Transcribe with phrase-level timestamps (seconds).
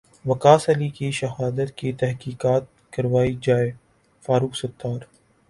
[0.25, 2.63] وقاص علی کی شہادت کی تحقیقات
[2.93, 3.71] کروائی جائے
[4.23, 4.99] فاروق ستار